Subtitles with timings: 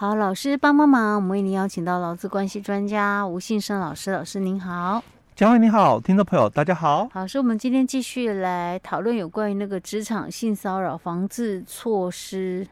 [0.00, 5.02] 好，老师帮帮忙，我们为您邀请到劳资关系专家吴信生老师，老师您好。
[5.34, 7.08] 嘉惠你好，听众朋友大家好。
[7.12, 12.64] 好，所以我们今天继续来讨论有关于那个职场性骚扰防治措施，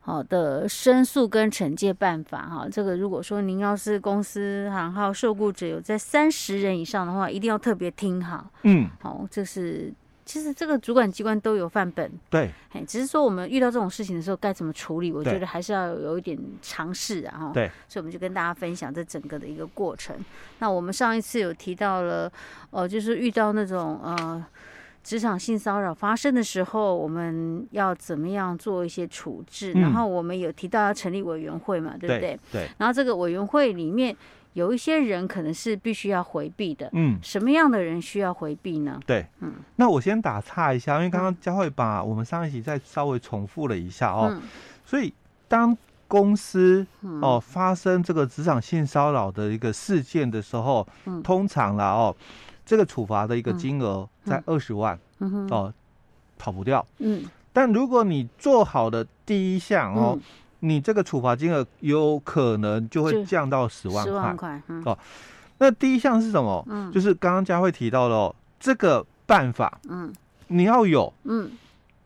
[0.00, 2.68] 好的申诉跟惩戒办法哈。
[2.70, 8.50] 这个如果说您要是公司行号受雇者有在三十人以上的话，一定要特别听好。
[8.64, 9.90] 嗯，好，这是。
[10.26, 20.16] 其实这个主管机关都有范本，对，哎，只是说我们遇到这种事情的时候该怎么处理，我觉得还是要有一点尝试啊，哈，对，所以我们就跟大家分享这整个的一个过程。
[20.58, 22.30] 那我们上一次有提到了，
[22.70, 24.44] 呃，就是遇到那种呃
[25.04, 32.20] 职场性骚扰发生的时候，我们要怎么样做一些处置，嗯、然后我们有提到要成立委员会嘛，对不对？
[32.20, 34.16] 对，对，然后这个委员会里面。
[34.56, 38.98] 有一些人可能是必须要回避的，嗯，什么样的人需要回避呢？
[39.04, 44.40] 对，嗯，那我先打岔一下，因为刚刚佳慧把我们上一集再稍微重复了一下哦，嗯、
[44.82, 45.12] 所以
[45.46, 45.76] 当
[46.08, 46.86] 公司
[47.20, 52.16] 哦发生这个职场性骚扰的一个事件的时候，嗯，通常啦哦，
[52.64, 54.98] 这个处罚的一个金额在二十万，
[55.50, 55.70] 哦，
[56.38, 60.18] 跑不掉，嗯，但如果你做好的第一项哦。
[60.66, 64.98] 嗯你这个处罚金额有可能就会降到十万块，十万块，嗯，哦，
[65.58, 66.66] 那第一项是什么？
[66.68, 70.12] 嗯，就是刚刚佳慧提到的哦，这个办法，嗯，
[70.48, 71.50] 你要有，嗯，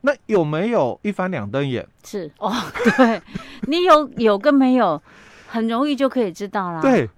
[0.03, 1.87] 那有没有一翻两瞪眼？
[2.05, 2.53] 是哦，
[2.99, 3.23] 对，
[3.63, 5.01] 你有有跟没有，
[5.49, 6.83] 很容易就可以知道啦。
[6.83, 7.09] 对，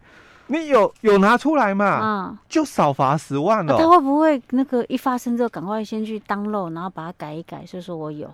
[0.47, 2.01] 你有有拿出来嘛？
[2.03, 3.77] 嗯，就少罚十万了。
[3.77, 8.33] 他会不会那个一发生之后，赶快先去 download，然后把它改一改，所以说我有？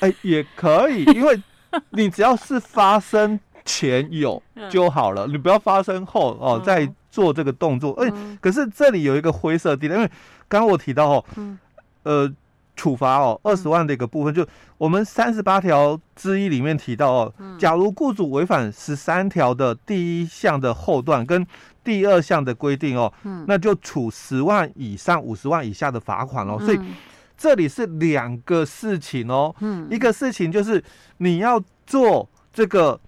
[0.00, 1.38] 哎，也可以，因为。
[1.90, 7.92] 你只要是发生前有就好了，你不要发生后哦再做这个动作。
[7.94, 10.10] 哎，可是这里有一个灰色地带，因为
[10.48, 11.24] 刚刚我提到哦，
[12.04, 12.32] 呃，
[12.76, 14.46] 处罚哦二十万的一个部分，就
[14.78, 21.46] 我们三十八条之一里面提到哦，假如雇主违反十三条的第一项的后段跟
[21.82, 23.12] 第二项的规定哦，
[23.46, 26.78] 那就处十万以上五十万以下的罚款哦，所以。
[27.36, 30.82] 这里是两个事情哦，嗯，一个事情就是
[31.18, 32.98] 你要做这个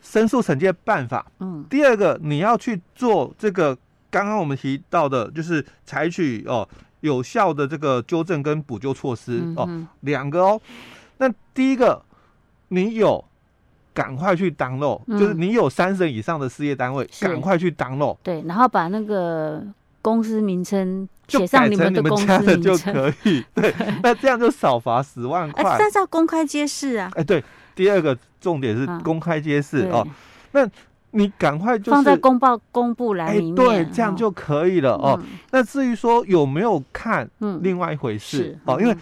[0.00, 3.76] 申诉惩戒办法，嗯，第二个你要去做这个
[4.10, 6.66] 刚刚我们提到的，就是采取哦
[7.00, 9.68] 有效的这个纠正跟补救措施哦，
[10.00, 10.60] 两个哦。
[11.18, 12.02] 那第一个
[12.68, 13.22] 你有
[13.92, 19.62] 赶快去 download，就是你有三十人以上的事业单位，赶快去 download，对，然后把那个
[20.06, 21.08] 公司名称。
[21.28, 25.76] 写上你们的公司名称就可以， 对，那这样就少罚十万块。
[25.76, 27.10] 但是要公开揭示啊！
[27.16, 27.42] 哎，对，
[27.74, 30.06] 第二个重点是公开揭示哦。
[30.52, 30.64] 那
[31.10, 35.20] 你赶快就放在公报公布栏里面，对，这样就可以了哦。
[35.50, 38.96] 那至于说有没有看，嗯，另外一回事哦，因为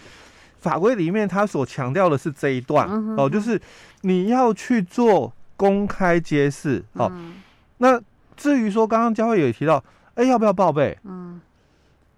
[0.61, 2.89] 法规里面他所强调的是这一段
[3.19, 3.61] 哦，就是
[4.01, 7.13] 你要去做公开揭示哦。
[7.77, 8.01] 那
[8.35, 10.99] 至于说刚刚佳慧有提到，哎，要不要报备？
[11.05, 11.41] 嗯。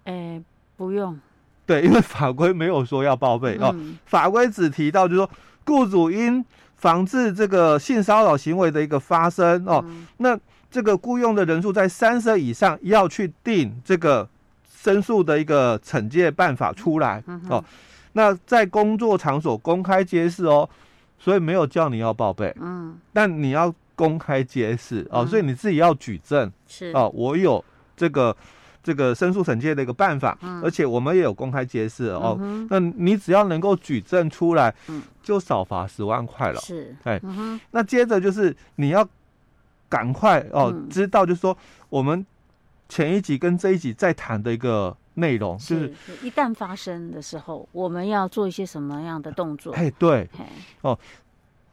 [0.05, 0.41] 哎，
[0.77, 1.19] 不用，
[1.65, 3.75] 对，因为法规没有说要报备、嗯、哦，
[4.05, 5.29] 法规只提到就是说，
[5.65, 6.45] 雇主因
[6.77, 10.39] 防治这个性骚扰行为的一个发生哦，嗯、那
[10.71, 14.25] 这个雇佣的人数在三十以上，要去定这个
[14.73, 17.61] 申诉的一个惩戒办法出来、嗯、哦，
[18.13, 20.69] 那在工作场所公开揭示哦，
[21.19, 26.93] 所以没有叫你要报备，嗯，但你要公开揭示哦，嗯、所以你自己要举证是。
[26.93, 27.61] 哦，我有
[27.97, 28.33] 这个。
[28.83, 32.37] 这个申诉惩戒的一个办法，嗯、而且我们也有公开揭示哦。
[32.39, 36.61] 嗯、那你只要能够举证出来，嗯、就少罚十万块了。
[36.61, 39.05] 是，哎，嗯、那接着就是你要
[39.89, 41.57] 赶快哦，嗯、知道就是说
[41.89, 42.25] 我们
[42.87, 49.73] 前一集跟这一集在谈的一个内容，是就是一旦发生的时候，我们要做一些什么样的动作？
[49.73, 50.29] 哎，对，
[50.79, 50.97] 哦。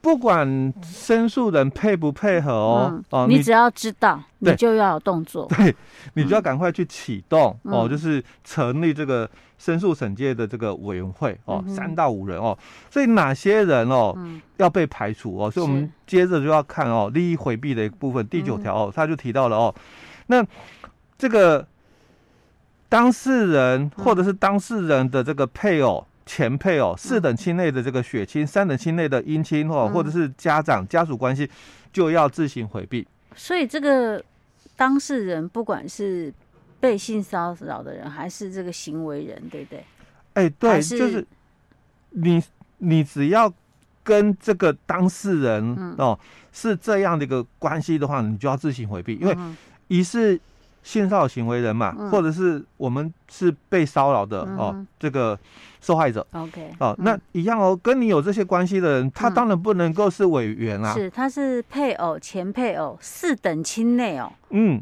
[0.05, 5.75] 不管申诉人配不配合哦，嗯、哦，你只要知道，你就要有动作， 对，
[6.13, 9.27] 你就要赶快去启动、嗯、哦，就是成立这个
[9.57, 12.55] 申诉审界的这个委员会哦，嗯、三到五人哦，
[12.91, 19.73] 所以哪些人哦、嗯、要被排除哦，所以我们接着就要看哦，利益回避的一部分，第九条哦，他就提到了哦，
[20.27, 20.45] 那
[21.17, 21.65] 这个
[22.87, 26.05] 当事人或者是当事人的这个配偶。
[26.25, 31.49] 前配偶、四等亲内的这个血亲、三等亲内的姻亲哦或者是家长家属关系，
[31.93, 33.07] 就要自行回避。
[33.35, 34.23] 所以这个
[34.75, 36.33] 当事人，不管是
[36.79, 39.85] 被性骚扰的人，还是这个行为人，对不对？
[40.33, 41.25] 哎，对，就是
[42.09, 42.41] 你，
[42.79, 43.53] 你只要
[44.03, 46.19] 跟这个当事人哦
[46.51, 49.37] 是这样的一个关系的话，你就要自行回避，因为
[49.87, 50.39] 一是。
[50.85, 55.37] 性骚扰行为人嘛，嗯、或者是我们是被骚扰的、嗯、哦，这个
[55.81, 56.25] 受害者。
[56.31, 60.93] OK，哦，那一样哦，跟你有这些关系的人，他当然不能够是委员啊。
[60.93, 64.31] 是，他是配偶、前配偶、四等亲内哦。
[64.51, 64.81] 嗯。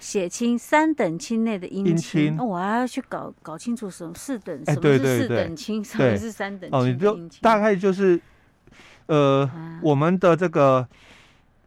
[0.00, 6.78] 血亲三等亲内的姻亲，那哦，我还要去搞搞清楚什么四等，哎、什么是四等亲，什么是三等亲。
[6.78, 8.20] 哦，你就大概就是，
[9.06, 10.86] 呃，啊、我们的这个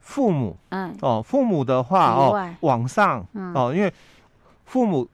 [0.08, 3.94] 父母，嗯，哦，父母的话哦，往上，嗯、哦，因为
[4.64, 5.06] 父母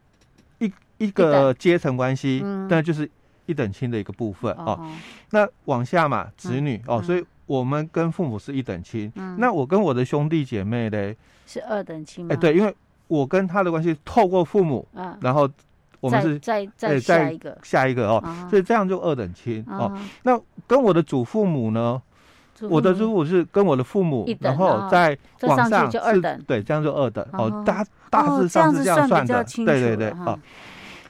[0.59, 3.09] 一一个阶层关系，那、嗯、就是
[3.47, 4.91] 一等亲的一个部分、嗯、哦。
[5.31, 9.11] 那往下嘛，子女、嗯、哦，所以我们跟父母是一等亲。
[9.15, 11.17] 嗯，那我跟我的兄弟姐妹嘞，
[11.47, 12.33] 是二等亲吗？
[12.33, 12.73] 哎，对，因为。
[13.07, 15.47] 我跟他的关系透过父母，啊、然后
[15.99, 19.99] 我们是再再下一个下一个哦，啊、所以这样就二等亲、啊、哦。
[20.23, 22.01] 那跟我的祖父母呢？
[22.67, 27.63] 母我的祖父是跟我的父母，等然后在往上，二等，对，这样就二等、啊、哦。
[27.65, 30.39] 大大致上是这样算的，哦、对对对，好、哦，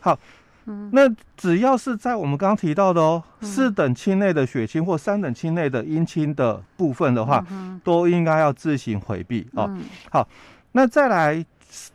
[0.02, 0.20] 好。
[0.66, 1.02] 嗯、那
[1.36, 9.66] 只要是在我们刚刚提到的哦，嗯、四等亲内的血亲或三等亲内的姻亲的部分的话，嗯、都应该要自行回避哦。
[9.70, 10.28] 嗯、好，
[10.74, 11.46] 那再来。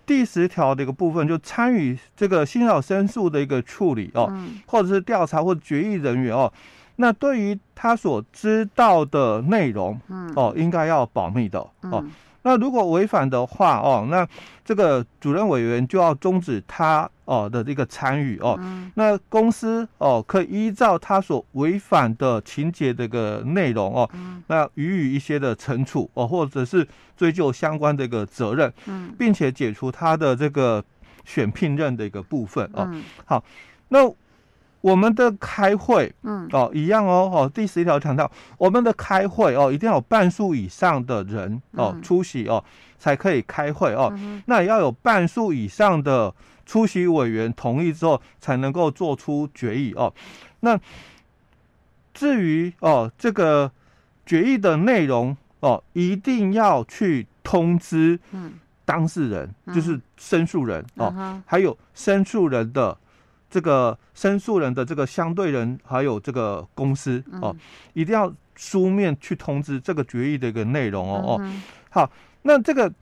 [0.05, 6.53] 第十条的一个部分，就参与这个性骚扰申诉的一个处理哦，嗯、或者是调查或决议人员哦，
[7.01, 12.05] 那对于他所知道的内容，嗯、哦，应该要保密的、嗯、哦。
[12.43, 14.27] 那如果违反的话哦，那
[14.65, 18.57] 这个主任委员就要终止他哦的这个参与哦。
[18.59, 26.87] 嗯、那公司哦可以依照他所违反的情节这个内容哦，嗯、那予以一些的惩处哦，或者是
[27.17, 30.85] 追究相关的一个责任，嗯、并且解除他的这个
[31.25, 32.89] 选聘任的一个部分哦。
[32.93, 33.45] 嗯、好，
[33.89, 34.13] 那。
[34.81, 42.63] 我们的开会，嗯，哦，一样哦，哦，第十一条强调，我们的开会哦，一定要有半数以上的人哦出席哦，
[42.97, 44.13] 才可以开会哦。
[44.17, 46.33] 嗯、那也要有半数以上的
[46.65, 50.15] 出席委员同意之后，才能够做出决议哦。
[50.61, 50.79] 那
[52.15, 53.71] 至于哦，这个
[54.25, 58.21] 决议的内容哦，一定要去通知
[58.85, 62.97] 当事人，嗯、就是申诉人、嗯、哦，嗯、还有申诉人的。
[63.51, 67.55] 这个申诉人的这个相对人，还有这个公司哦，
[67.95, 71.53] 一定要书面去通知这个决议的一个内容哦哦。
[71.91, 72.11] 好，
[72.43, 72.93] 那这个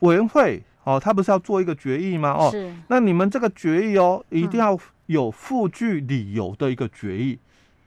[0.00, 2.30] 委员会哦，他不是要做一个决议吗？
[2.30, 2.72] 哦，是。
[2.88, 7.38] 那你们这个决议哦，一定要有附具理由的一个决议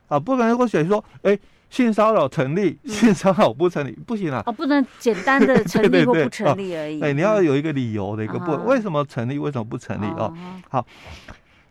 [0.09, 1.37] 啊，不能够写说，哎，
[1.69, 4.43] 性骚扰成立，性骚扰不成立，不行啊。
[4.45, 7.01] 哦，不能简单的成立 或不成立而已。
[7.01, 10.35] 哎，你要有一个理由的一个不，为什么成立，为什么不成立哦？
[10.69, 10.85] 好。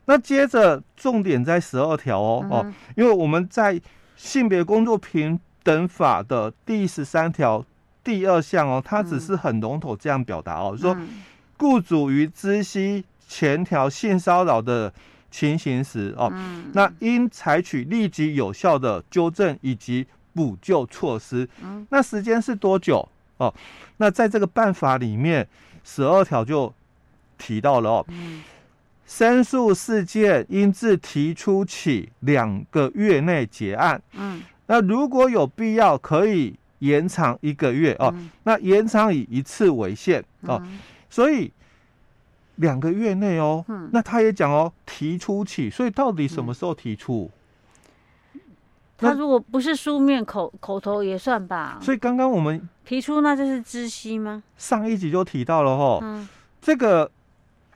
[0.06, 3.80] 那接着重点在十二条哦哦，因为我们在
[4.16, 7.64] 性别工作平等法的第十三条
[8.02, 10.96] 第二项哦，它只是很笼统这样表达哦，说
[11.56, 14.92] 雇主于知悉前条性骚扰的
[15.30, 16.30] 情形时哦，
[16.74, 21.48] 那应采取立即有效的纠正以及补救措施。
[21.88, 23.08] 那时间是多久
[23.38, 23.52] 哦？
[23.96, 25.48] 那在这个办法里面，
[25.82, 26.72] 十二条就
[27.38, 28.06] 提到了哦。
[29.06, 34.00] 申诉事件应自提出起两个月内结案。
[34.12, 38.10] 嗯，那如果有必要，可以延长一个月哦。
[38.16, 40.58] 嗯、那延长以一次为限哦。
[40.64, 40.78] 嗯、
[41.10, 41.52] 所以
[42.56, 43.62] 两个月内哦。
[43.68, 47.30] 嗯、那他也讲哦，提出起，所以到底什么时候提出？
[48.32, 48.40] 嗯、
[48.96, 51.78] 他如果不是书面口口头也算吧。
[51.82, 54.42] 所以刚刚我们提出，那就是知悉吗？
[54.56, 55.98] 上一集就提到了哦。
[56.02, 56.26] 嗯，
[56.62, 57.10] 这个。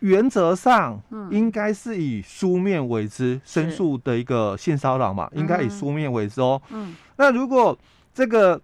[0.00, 1.00] 原则上，
[1.30, 6.60] 应该是以书面为之申诉的一个性骚扰嘛，应该以书面为之哦。
[6.70, 7.76] 嗯，那如果
[8.14, 8.60] 这个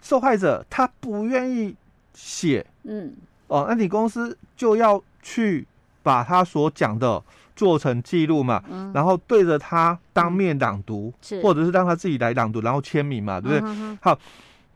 [0.00, 1.74] 受害者他不愿意
[2.14, 3.14] 写，嗯，
[3.46, 5.66] 哦，那你公司就要去
[6.02, 7.22] 把他所讲的
[7.54, 13.98] 做成记录嘛，嗯，然后对着他当面朗读，是，或者是让他自己来朗读，然后签名嘛，对不对？
[14.00, 14.18] 好，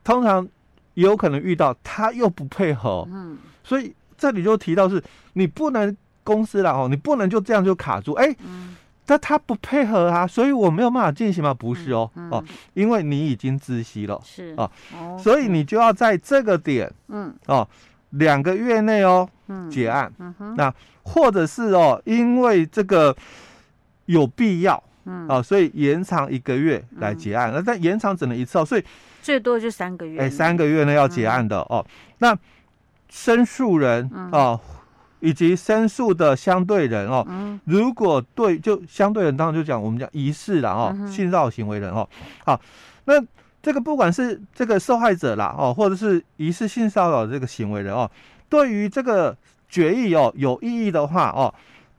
[0.03, 0.47] 通常
[0.93, 3.93] 也有可能遇到他又不配合，嗯，所以。
[4.17, 5.01] 这里就提到是，
[5.33, 8.35] 你不能公司了哦，你不能就这样就卡住，哎，
[9.05, 11.53] 但他不配合啊，所以我没有办法进行吗？
[11.53, 12.43] 不是哦，哦，
[12.73, 14.69] 因为你已经窒息了，是啊，
[15.17, 17.65] 所以你就要在这个点，嗯，哦，
[18.09, 19.29] 两个月内哦，
[19.71, 20.11] 结案，
[20.57, 23.15] 那或者是哦，因为这个
[24.07, 28.83] 有必要，嗯，啊，所以延长一个月来结案，那但延长只能一次哦，所以
[29.21, 31.85] 最多就三个月，哎，三个月内要结案的哦，
[32.17, 32.37] 那。
[33.09, 34.59] 申诉人哦，
[35.19, 37.25] 以及申诉的相对人哦，
[37.65, 42.07] 如果对就相对人，当然就讲我们讲疑似啦哦，性骚扰行为人哦，
[42.45, 42.59] 好，
[43.05, 43.13] 那
[43.61, 48.09] 这个不管是这个受害者啦哦，或者是疑似性骚扰这个行为人哦，
[48.47, 49.35] 对于这个
[49.67, 51.53] 决议哦有异议的话哦，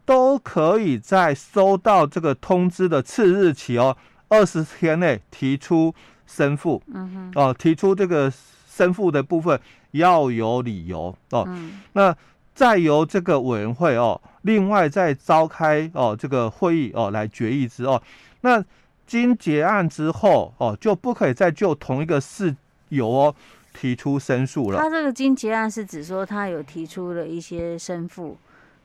[0.04, 3.96] 都可以在收到这个通知的次日起哦，
[4.28, 5.94] 二十天内提出
[6.26, 6.82] 申复。
[6.86, 8.32] 嗯哼，哦，提出这个
[8.66, 9.60] 申复的部分
[9.92, 11.44] 要有理由哦。
[11.46, 12.16] 嗯，那
[12.54, 18.02] 再由这个委员会哦，另外再召开哦这个会议哦来决议之哦。
[18.40, 18.64] 那
[19.06, 22.54] 经结案之后哦，就不可以再就同一个事
[22.88, 23.34] 由哦。
[23.74, 24.78] 提出申诉了。
[24.80, 28.36] 他这个经结案是指说他有提出了一些申诉，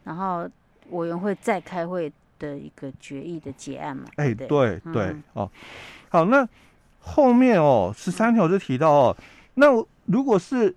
[0.04, 0.48] 然后
[0.92, 4.04] 委员会再开会的一个决议的结案嘛？
[4.18, 5.50] 哎，对对对哦。
[6.10, 6.48] 好，那
[7.00, 9.18] 后面哦十三条就提到哦，
[9.56, 9.66] 那
[10.06, 10.76] 如果是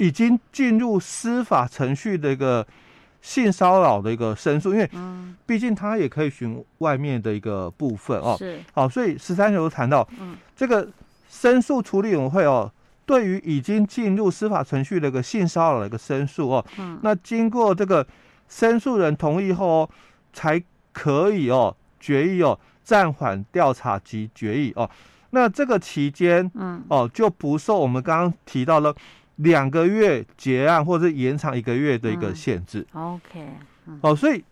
[0.00, 2.66] 已经进入司法程序的一个
[3.20, 4.90] 性骚扰的一个申诉，因为
[5.44, 8.34] 毕竟他也可以寻外面的一个部分哦。
[8.38, 8.58] 是。
[8.72, 10.88] 好，所以十三条就谈到，嗯，这个
[11.28, 12.72] 申诉处理委员会哦。
[13.04, 18.06] 对于已经进入司法程序的一个性骚扰的一个申诉哦，嗯，那经过这个
[18.48, 19.90] 申诉人同意后哦，
[20.32, 24.88] 才可以哦决议哦暂缓调查及决议哦，
[25.30, 28.94] 那这个期间，嗯，哦就不受我们刚刚提到了
[29.36, 32.86] 两个月结案或者延长一个月的一个限制。
[32.94, 33.46] 嗯、OK，、
[33.86, 34.44] 嗯、哦，所以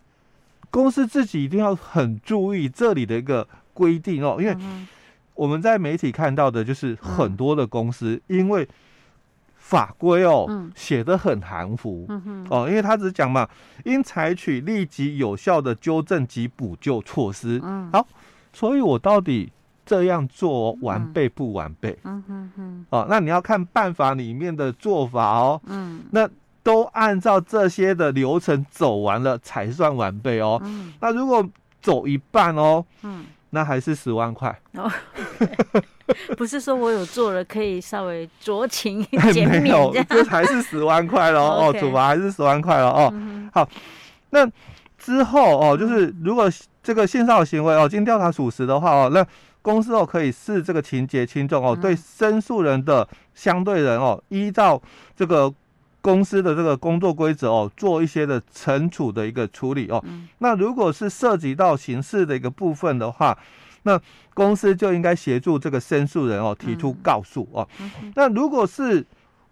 [0.71, 4.53] 公司自己一定要很注意这里的一个规定哦，因为。
[4.53, 4.87] 嗯
[5.35, 8.67] 我们在媒体看到的就是很多的公司，因为
[9.55, 12.05] 法规哦写的很含糊
[12.49, 13.47] 哦，因为他只讲嘛，
[13.85, 17.57] 应采取立即有效的纠正及补救措施。
[17.89, 18.05] 好，
[18.51, 19.49] 所以我到底
[19.89, 21.97] 这样做完备不完备？
[22.91, 25.59] 哦，那你要看办法里面的做法哦。
[25.65, 26.01] 嗯。
[26.11, 26.29] 那
[26.61, 30.61] 都按照这些的流程走完了才算完备哦。
[30.63, 30.93] 嗯。
[31.01, 31.43] 那如果
[31.81, 32.85] 走一半哦，
[33.49, 34.55] 那还是十万块。
[34.73, 34.87] 哦。
[36.37, 39.03] 不是说我有做了可以稍微酌情
[39.33, 43.11] 减免，没有，这还是十万块了 哦，处罚还是十万块了哦。
[43.51, 43.67] 好，
[44.29, 44.47] 那
[44.99, 46.47] 之后哦，就是如果
[46.81, 49.25] 这个性骚扰行为哦，经调查属实的话哦，那
[49.61, 54.81] 公司哦可以视这个情节轻重哦，对申诉人的相对人哦，依照
[55.15, 55.53] 这个。
[56.01, 60.01] 公司的这个工作规则哦，做一些的惩处的一个处理哦。
[60.07, 63.37] 嗯、那如果是涉及到刑事的一个部分的话，
[63.83, 63.99] 那
[64.33, 67.67] 公司就应该协助这个申诉人哦提出告诉哦。
[68.15, 69.05] 那如果是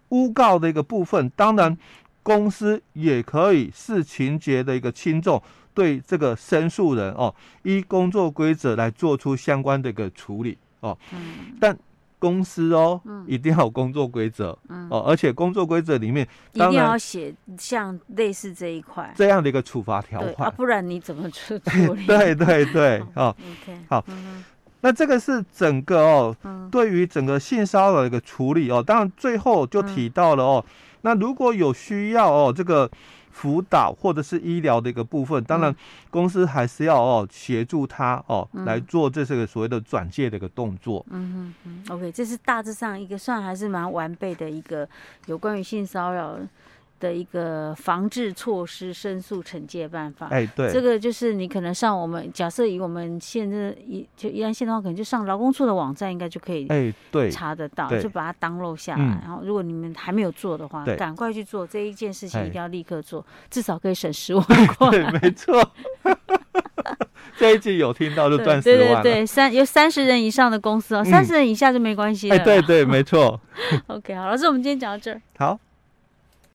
[0.08, 1.76] 诬告的一个部分，当然
[2.22, 5.40] 公司也可以视情节的一个轻重，
[5.78, 7.32] 对这个申诉人哦
[7.62, 10.98] 依工作规则来做出相关的一个处理哦。
[11.12, 11.78] 嗯、但
[12.18, 19.14] 公司哦，嗯、一定要有工作规则，嗯、哦，而且工作规则里面一定要写像类似这一块。
[19.14, 21.54] 这样的一个处罚条款，啊，不然你怎么处
[21.94, 22.06] 理？
[22.06, 24.44] 对对对， 哦，OK，好，嗯、哼。
[24.80, 32.90] 那这个是整个哦，嗯、对于整个性骚扰的一个处理哦，当然最后就提到了哦，嗯、那如果有需要哦，这个。
[33.30, 35.74] 辅导或者是医疗的一个部分，当然
[36.10, 41.04] 公司还是要哦协助他哦来做这是个所谓的转介的一个动作。
[41.10, 44.88] 嗯嗯嗯，OK，这是大致上一个算还是蛮完备的一个
[45.26, 46.38] 有关于性骚扰
[47.00, 50.28] 的一个防治措施、申诉惩戒办法。
[50.28, 59.04] 哎，对，这个就是你可能上我们假设以我们现在一就宜兰县的话，可能就上劳工处的网站，应该就可以哎对查得到，就把它 download 下来。
[59.22, 64.44] 然后如果你们还没有做的话，赶快去做这一件事情，一定要立刻做，至少可以省十万
[64.76, 64.90] 块。
[64.90, 65.62] 对，没错。
[67.36, 68.78] 这一季有听到就赚十万。
[68.78, 72.34] 对对对，三有三十人以上的公司哦，三十人以下就没关系了。
[72.34, 73.40] 哎，对对，没错。
[73.86, 75.20] OK，好，老师，我们今天讲到这儿。
[75.38, 75.58] 好。